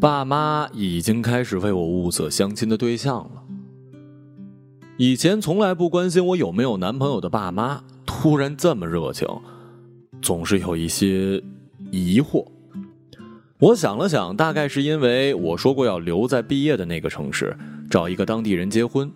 [0.00, 3.42] 爸妈已经开始为我物色相亲的对象了。
[4.96, 9.28] 以前从来不关心我有没有男朋友的爸妈，突然这么热情，
[10.22, 11.42] 总是有一些
[11.90, 12.46] 疑惑。
[13.58, 17.54] 我想了想，大概是因为我说过要留在毕业的那个城市，
[17.90, 19.12] 找一个当地人结婚。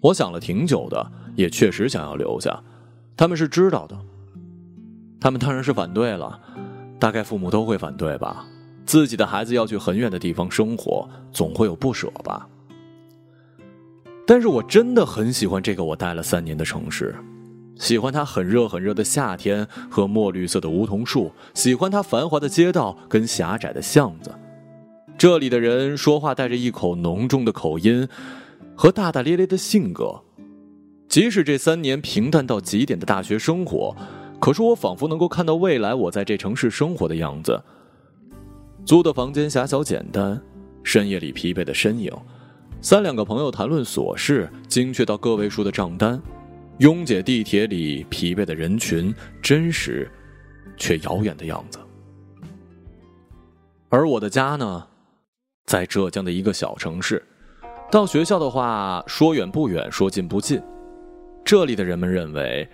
[0.00, 2.58] 我想了挺久的，也确实想要留下。
[3.18, 3.98] 他们是知道的，
[5.20, 6.40] 他们当然是反对了。
[6.98, 8.46] 大概父母都会反对吧？
[8.88, 12.48] 自己的孩子要去很远的地方生活，总会有不舍吧。
[14.26, 17.14] 但是我真的很喜欢这个我待了三年的城市，
[17.76, 24.34] 喜欢它很热很热的夏天和墨绿色的梧桐树，喜欢它繁华的街道跟狭窄的巷子。
[25.18, 28.08] 这里的人说话带着一口浓重的口音，
[28.74, 30.22] 和大大咧咧的性格。
[31.10, 33.94] 即使这三年平淡到极点的大学生活，
[34.40, 37.62] 可是我仿佛能够看到未来我在这城市生活的样子。
[38.88, 40.40] 租的房间狭小简单，
[40.82, 42.10] 深夜里疲惫的身影。
[42.80, 46.18] 三两个朋友谈论琐事，精确到个位数的账单，
[46.78, 50.10] 拥挤地铁里疲惫的人群，真实
[50.78, 51.78] 却遥远的样子。
[53.90, 54.86] 而我的家呢，
[55.66, 57.22] 在浙江的一个小城市，
[57.90, 60.62] 到学校的话，说远不远，说近不近。
[61.44, 62.66] 这里的人们认为，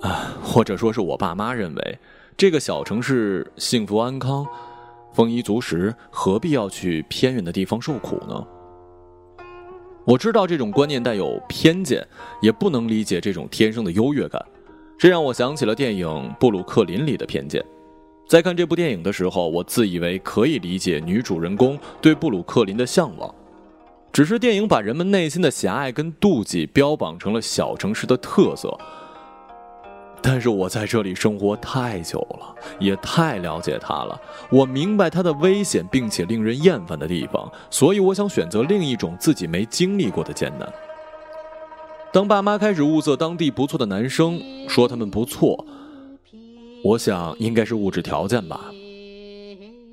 [0.00, 1.98] 啊，或者说是我爸妈认为，
[2.36, 4.44] 这个小城市幸福安康，
[5.12, 8.46] 丰衣足食，何必要去偏远的地方受苦呢？
[10.06, 12.06] 我知道这种观念带有偏见，
[12.40, 14.42] 也不能理解这种天生的优越感，
[14.98, 17.62] 这让我想起了电影《布鲁克林》里的偏见。
[18.26, 23.32] 在看这部电影的时候，我自以为可以理解女主人公对布鲁克林的向往，
[24.12, 28.78] 只是电影把人们内心的狭隘跟妒忌标榜成了小城市的特色。
[30.22, 34.20] 但是我在这里生活太久了，也太了解他了。
[34.50, 40.70] 我明白他的危险，并且令人厌烦的地方，所以我想选择另一种自己没经历过的艰难。
[42.12, 45.64] 当爸妈开始物色当地不错的男生，说他们不错，
[46.84, 48.60] 我想应该是物质条件吧。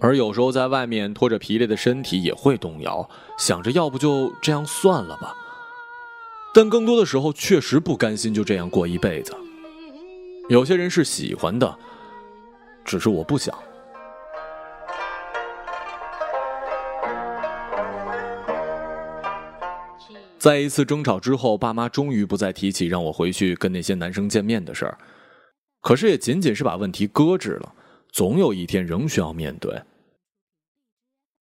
[0.00, 3.08] 而有时候在外面拖着疲累的身体也会动摇，
[3.38, 5.34] 想着要不就这样算了吧。
[6.52, 9.34] 但更多的时候确实不甘心就这样过一辈子。
[10.50, 11.78] 有些人是喜欢的，
[12.84, 13.56] 只是我不想。
[20.38, 24.98] 在一次争吵之后，爸妈终于不再提起让我回去跟那些男生见面的事儿，
[25.82, 27.72] 可是也仅仅是把问题搁置了，
[28.10, 29.80] 总有一天仍需要面对。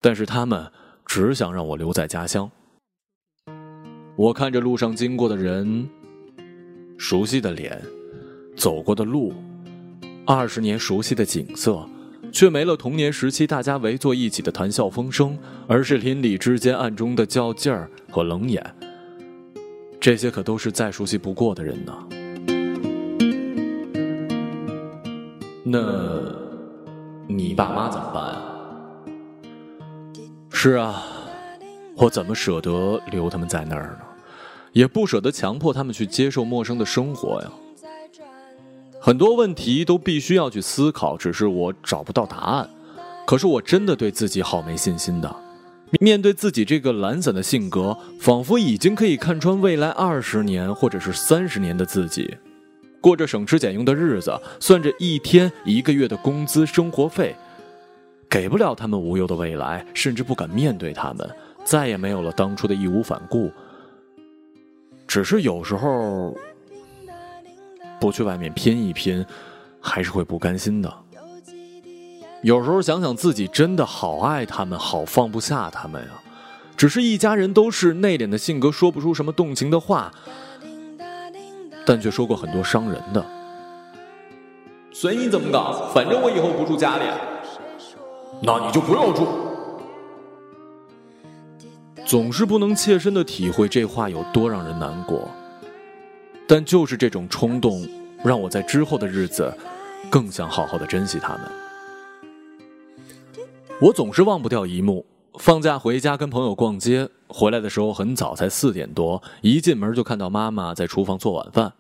[0.02, 0.70] 但是他们
[1.06, 2.52] 只想让我留在家乡。
[4.18, 5.90] 我看着路上经过的人，
[6.98, 7.82] 熟悉的脸。
[8.58, 9.32] 走过的路，
[10.26, 11.88] 二十年熟悉的景色，
[12.32, 15.38] 却没了童年时期大家围坐一起的谈笑风生，
[15.68, 18.76] 而是邻里之间暗中的较劲儿和冷眼。
[20.00, 21.94] 这些可都是再熟悉不过的人呢。
[25.64, 25.80] 那，
[27.28, 28.36] 你爸妈怎么办？
[30.50, 31.04] 是啊，
[31.96, 34.06] 我怎么舍得留他们在那儿呢？
[34.72, 37.52] 也不舍得强迫他们去接受陌生的生活呀。
[39.08, 42.70] 很多问题都必须要去思考，只是我找不到答案。
[43.26, 45.34] 可是我真的对自己好没信心的。
[46.02, 52.36] 面对自己这个懒散的性格，仿佛已经可以看穿未来二十年或者是三十年的自己，
[53.00, 57.34] 过着省吃俭用的日子，算着一天一个月的工资生活费，
[58.30, 61.26] 给不了他们无忧的未来，甚至不敢面对他们，
[61.64, 63.50] 再也没有了当初的义无反顾。
[65.08, 66.38] 只是有时候。
[68.00, 69.26] 不去外面拼一拼，
[69.82, 70.94] 还是会不甘心的。
[72.44, 76.10] 有时候想想自己真的好爱他们，好放不下他们呀。
[76.76, 80.12] 只是一家人都是内敛的性格，说不出什么动情的话，
[81.86, 83.26] 但却说过很多伤人的。
[84.92, 87.04] 随你怎么搞，反正我以后不住家里。
[88.44, 89.28] 那你就不要住。
[92.06, 95.28] 总是不能切身的体会这话有多让人难过。
[96.48, 97.86] 但就是这种冲动，
[98.24, 99.54] 让我在之后的日子，
[100.10, 101.42] 更想好好的珍惜他们。
[103.82, 105.06] 我总是忘不掉一幕：
[105.40, 111.74] 放假回家跟朋友逛街，回来的时候很早，才四点多，一进门就看到妈妈在厨房做晚饭。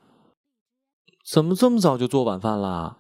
[1.26, 2.98] 怎么这么早就做晚饭啦？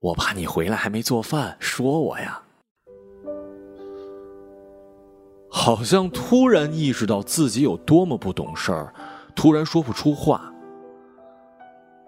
[0.00, 2.42] 我怕你回来还没做饭，说我呀。
[5.48, 8.94] 好像突然意识到自己有多么不懂事儿。
[9.34, 10.52] 突然说不出话。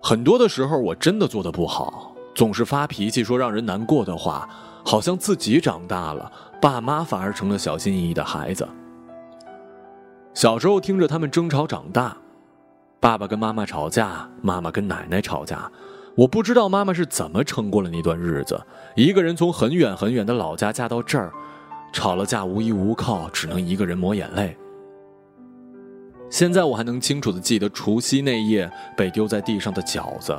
[0.03, 4.49] 很多的时候，我真的做的不好，总是发脾气，说让人难过的话。
[4.85, 8.69] 好像自己长大了，爸妈反而成了小心翼翼的孩子。
[10.35, 12.17] 小时候听着他们争吵长大，
[12.99, 15.71] 爸爸跟妈妈吵架，妈妈跟奶奶吵架，
[16.17, 18.61] 我不知道妈妈是怎么撑过了那段日子，
[18.97, 21.33] 一个人从很远很远的老家嫁到这儿，
[21.93, 24.57] 吵了架无依无靠，只能一个人抹眼泪。
[26.33, 30.35] 现在我还能清楚的记得除夕那夜被丢在地上的饺子，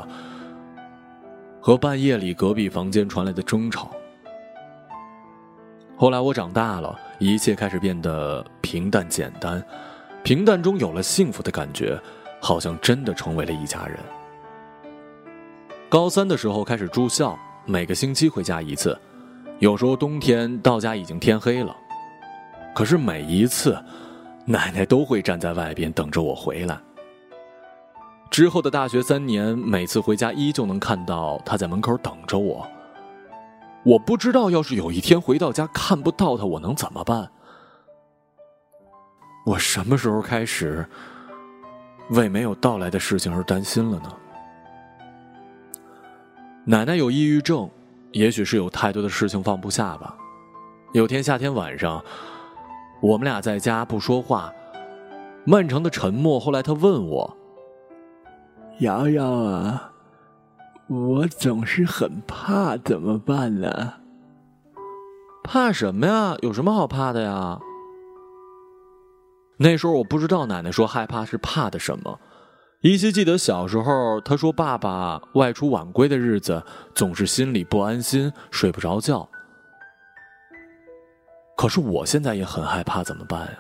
[1.62, 3.92] 和半夜里隔壁房间传来的争吵。
[5.96, 9.64] 后来我长大了，一切开始变得平淡简单，
[10.24, 11.96] 平淡中有了幸福的感觉，
[12.42, 14.00] 好像真的成为了一家人。
[15.90, 17.38] 高三的时候开始住校，
[17.68, 19.00] 每个星期回家一次，
[19.60, 21.76] 有时候冬天到家已经天黑了，
[22.74, 23.78] 可是每一次，
[24.46, 26.80] 奶奶都会站在外边等着我回来。
[28.30, 32.68] 之后的大学三年，每次回家依旧能看到她在门口等着我。
[33.84, 37.30] 我不知道，要是有一天回到家看不到她，我能怎么办？
[39.46, 40.86] 我什么时候开始
[42.10, 44.14] 为没有到来的事情而担心了呢？
[46.66, 47.70] 奶奶有抑郁症，
[48.14, 50.18] 也许是有太多的事情放不下吧。
[50.94, 52.04] 有天夏天晚上，
[53.04, 54.54] 我们俩在家不说话，
[55.44, 56.40] 漫长的沉默。
[56.40, 57.38] 后来他问我
[58.80, 59.92] ：“瑶瑶啊。”
[60.88, 63.96] 我总是很怕，怎么办呢？
[65.44, 66.38] 怕什么呀？
[66.42, 67.60] 有什么好怕的呀？
[69.58, 72.20] 那时候我不知道奶奶说害怕是怕的什么。
[72.82, 76.64] 依稀记得小时候，她说爸爸外出晚归的日子，
[76.96, 79.28] 总是心里不安心，睡不着觉。
[81.64, 83.58] 可是我现在也很害怕，怎么办呀？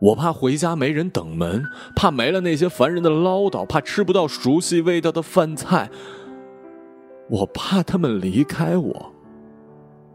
[0.00, 1.64] 我怕回家没人等门，
[1.96, 5.88] 怕没了那些烦人的唠叨，怕吃不到熟悉味道的饭菜。
[7.30, 9.12] 我怕他们离开我，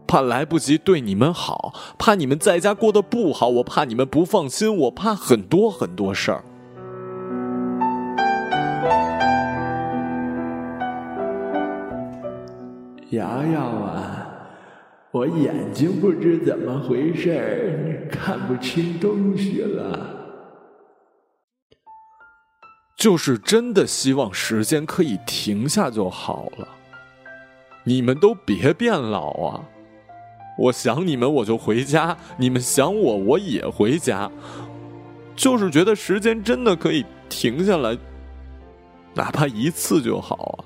[0.06, 6.44] 怕来不及对你们好，怕你们在家过得不好，我怕你们不放心，我怕很多很多事儿。
[13.10, 14.25] 瑶瑶啊。
[15.12, 20.14] 我眼睛不知怎么回事看不清东西了。
[22.96, 26.68] 就是真的希望时间可以停下就好了。
[27.84, 29.64] 你们都别变老啊！
[30.58, 34.30] 我想你们我就回家，你们想我我也回家。
[35.36, 37.96] 就是觉得时间真的可以停下来，
[39.14, 40.64] 哪怕一次就好啊。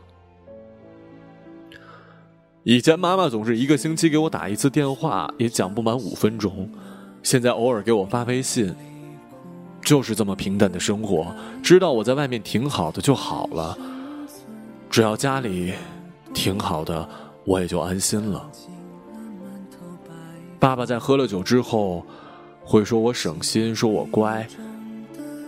[2.62, 6.68] 以前妈妈总是一个星期给我打一次电话，也讲不满五分钟。
[7.22, 8.74] 现在偶尔给我发微信，
[9.82, 11.34] 就是这么平淡的生活。
[11.62, 13.76] 知道我在外面挺好的就好了，
[14.90, 15.72] 只要家里
[16.34, 17.08] 挺好的，
[17.46, 18.50] 我也就安心了。
[20.58, 22.04] 爸爸在喝了酒之后，
[22.62, 24.46] 会说我省心，说我乖，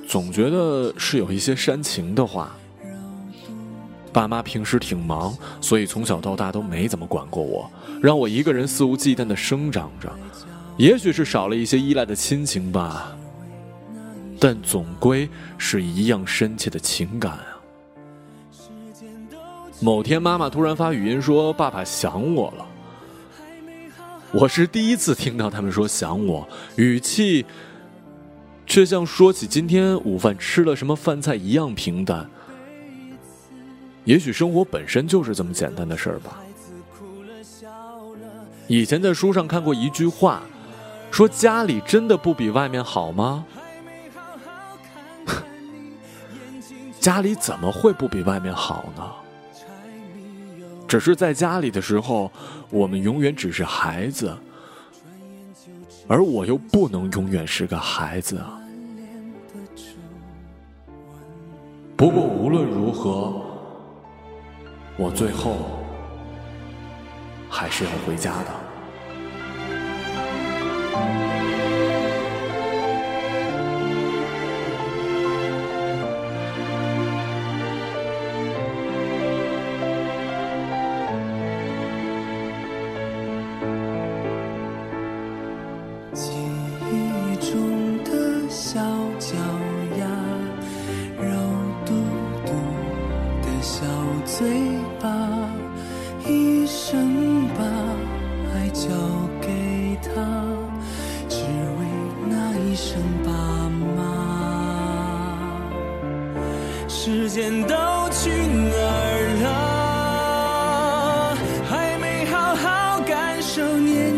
[0.08, 2.56] 总觉得是有一些煽情的话。
[4.12, 7.70] 爸妈平时挺忙，所以从小到大都没怎么管过我，
[8.00, 10.12] 让我一个人肆无忌惮的生长着。
[10.76, 13.16] 也许是少了一些依赖的亲情吧，
[14.38, 17.46] 但总归是一样深切的情感啊。
[19.80, 22.66] 某天，妈妈突然发语音说：“爸爸想我了。”
[24.32, 27.44] 我是第一次听到他们说想我，语气
[28.66, 32.28] 却像说起今天午饭吃了什么饭菜一样平淡。
[34.04, 36.40] 也许生活本身就是这么简单的事儿吧。
[38.66, 40.42] 以前在书上看过一句话，
[41.10, 43.44] 说家里真的不比外面好吗？
[46.98, 49.02] 家里怎么会不比外面好呢？
[50.88, 52.30] 只是在家里的时候，
[52.70, 54.36] 我们永远只是孩子，
[56.08, 58.58] 而我又不能永远是个孩子啊。
[61.96, 63.51] 不过无论如何。
[64.96, 65.80] 我最后
[67.48, 68.61] 还是要回家的。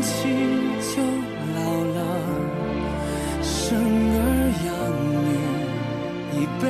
[0.05, 0.13] 轻
[0.81, 0.93] 就
[1.55, 1.59] 老
[1.97, 1.99] 了，
[3.43, 3.65] 生
[4.15, 4.21] 儿
[4.67, 4.69] 养
[5.25, 5.27] 女
[6.37, 6.65] 一辈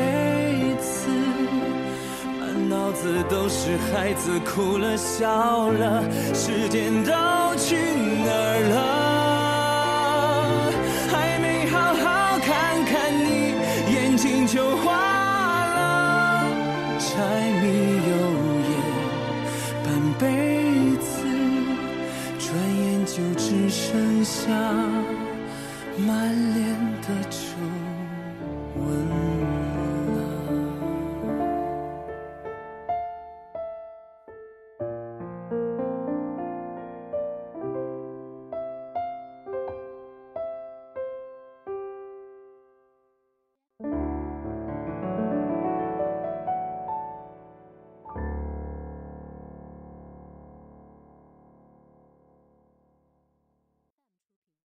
[0.79, 0.95] 子，
[2.41, 5.83] 满脑子都是孩子哭了笑了，
[6.33, 7.11] 时间都
[7.57, 7.75] 去
[8.25, 8.77] 哪儿了？
[11.11, 12.49] 还没好好看
[12.85, 13.27] 看你，
[13.93, 14.87] 眼睛就花
[15.75, 15.77] 了，
[17.01, 17.05] 柴
[17.61, 17.65] 米
[18.09, 18.13] 油
[18.71, 18.73] 盐
[19.83, 19.87] 半
[20.21, 20.23] 辈
[20.59, 20.64] 子
[23.77, 24.53] 剩下
[25.99, 26.65] 满脸
[27.03, 27.74] 的皱。